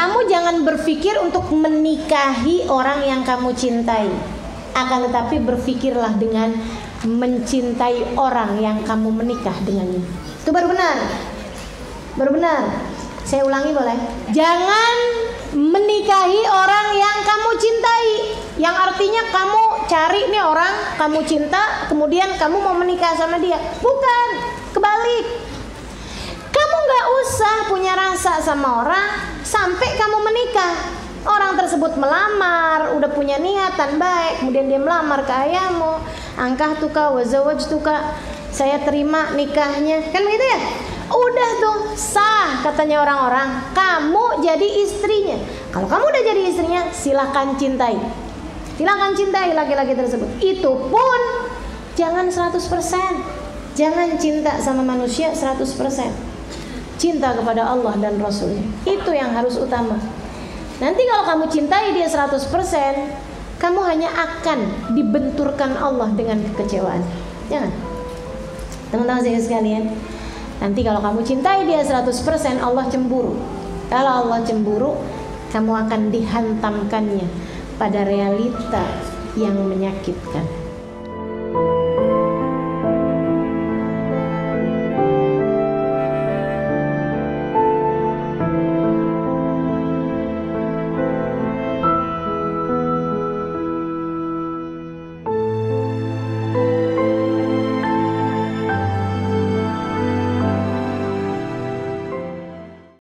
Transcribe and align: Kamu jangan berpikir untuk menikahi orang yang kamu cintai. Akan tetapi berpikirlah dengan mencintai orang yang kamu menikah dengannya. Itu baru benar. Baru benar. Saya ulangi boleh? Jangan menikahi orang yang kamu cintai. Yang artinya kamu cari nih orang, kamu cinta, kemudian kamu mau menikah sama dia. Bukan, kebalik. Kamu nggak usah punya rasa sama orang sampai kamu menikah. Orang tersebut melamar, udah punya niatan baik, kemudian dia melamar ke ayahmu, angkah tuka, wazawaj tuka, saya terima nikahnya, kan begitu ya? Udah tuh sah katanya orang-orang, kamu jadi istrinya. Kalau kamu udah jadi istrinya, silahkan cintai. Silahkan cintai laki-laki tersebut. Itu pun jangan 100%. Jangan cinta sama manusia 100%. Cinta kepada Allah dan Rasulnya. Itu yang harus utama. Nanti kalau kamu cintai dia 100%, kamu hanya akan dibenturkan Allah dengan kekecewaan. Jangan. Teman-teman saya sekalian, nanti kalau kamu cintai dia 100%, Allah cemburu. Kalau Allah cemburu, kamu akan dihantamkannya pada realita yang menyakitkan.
Kamu 0.00 0.24
jangan 0.32 0.64
berpikir 0.64 1.12
untuk 1.20 1.52
menikahi 1.52 2.64
orang 2.72 3.04
yang 3.04 3.20
kamu 3.20 3.52
cintai. 3.52 4.08
Akan 4.72 5.04
tetapi 5.04 5.44
berpikirlah 5.44 6.16
dengan 6.16 6.56
mencintai 7.04 8.16
orang 8.16 8.56
yang 8.64 8.80
kamu 8.80 9.12
menikah 9.12 9.52
dengannya. 9.60 10.00
Itu 10.40 10.56
baru 10.56 10.72
benar. 10.72 10.96
Baru 12.16 12.32
benar. 12.32 12.80
Saya 13.28 13.44
ulangi 13.44 13.76
boleh? 13.76 13.92
Jangan 14.32 14.96
menikahi 15.52 16.48
orang 16.48 16.96
yang 16.96 17.16
kamu 17.20 17.50
cintai. 17.60 18.08
Yang 18.56 18.76
artinya 18.80 19.22
kamu 19.28 19.64
cari 19.84 20.20
nih 20.32 20.44
orang, 20.48 20.96
kamu 20.96 21.28
cinta, 21.28 21.92
kemudian 21.92 22.40
kamu 22.40 22.56
mau 22.56 22.72
menikah 22.72 23.12
sama 23.20 23.36
dia. 23.36 23.60
Bukan, 23.84 24.28
kebalik. 24.72 25.44
Kamu 26.48 26.76
nggak 26.88 27.06
usah 27.20 27.56
punya 27.68 27.92
rasa 27.92 28.40
sama 28.40 28.80
orang 28.80 29.29
sampai 29.50 29.98
kamu 29.98 30.18
menikah. 30.22 30.74
Orang 31.20 31.52
tersebut 31.58 32.00
melamar, 32.00 32.96
udah 32.96 33.12
punya 33.12 33.36
niatan 33.36 34.00
baik, 34.00 34.40
kemudian 34.40 34.72
dia 34.72 34.80
melamar 34.80 35.20
ke 35.28 35.34
ayahmu, 35.36 36.00
angkah 36.40 36.80
tuka, 36.80 37.12
wazawaj 37.12 37.60
tuka, 37.68 38.16
saya 38.48 38.80
terima 38.80 39.28
nikahnya, 39.36 40.00
kan 40.16 40.24
begitu 40.24 40.46
ya? 40.48 40.60
Udah 41.12 41.50
tuh 41.60 41.76
sah 41.92 42.64
katanya 42.64 43.04
orang-orang, 43.04 43.68
kamu 43.76 44.40
jadi 44.40 44.68
istrinya. 44.80 45.36
Kalau 45.68 45.92
kamu 45.92 46.08
udah 46.08 46.22
jadi 46.24 46.42
istrinya, 46.48 46.82
silahkan 46.88 47.52
cintai. 47.60 48.00
Silahkan 48.80 49.12
cintai 49.12 49.52
laki-laki 49.52 49.92
tersebut. 49.92 50.40
Itu 50.40 50.88
pun 50.88 51.20
jangan 52.00 52.32
100%. 52.32 52.56
Jangan 53.76 54.16
cinta 54.16 54.56
sama 54.56 54.80
manusia 54.80 55.36
100%. 55.36 56.29
Cinta 57.00 57.32
kepada 57.32 57.64
Allah 57.64 57.96
dan 57.96 58.20
Rasulnya. 58.20 58.60
Itu 58.84 59.08
yang 59.16 59.32
harus 59.32 59.56
utama. 59.56 59.96
Nanti 60.84 61.00
kalau 61.08 61.24
kamu 61.24 61.44
cintai 61.48 61.96
dia 61.96 62.04
100%, 62.04 63.56
kamu 63.56 63.80
hanya 63.88 64.12
akan 64.12 64.92
dibenturkan 64.92 65.80
Allah 65.80 66.12
dengan 66.12 66.44
kekecewaan. 66.44 67.00
Jangan. 67.48 67.72
Teman-teman 68.92 69.24
saya 69.24 69.40
sekalian, 69.40 69.96
nanti 70.60 70.84
kalau 70.84 71.00
kamu 71.00 71.24
cintai 71.24 71.64
dia 71.64 71.80
100%, 71.80 72.60
Allah 72.60 72.84
cemburu. 72.92 73.40
Kalau 73.88 74.28
Allah 74.28 74.44
cemburu, 74.44 75.00
kamu 75.56 75.72
akan 75.88 76.00
dihantamkannya 76.12 77.26
pada 77.80 78.04
realita 78.04 78.84
yang 79.40 79.56
menyakitkan. 79.56 80.59